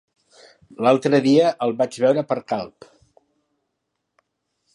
L'altre 0.85 1.19
dia 1.27 1.51
el 1.67 1.75
vaig 1.83 1.99
veure 2.07 2.25
per 2.33 2.39
Calp. 2.53 2.91